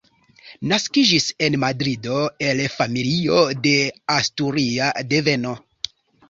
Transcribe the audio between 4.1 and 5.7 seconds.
asturia deveno.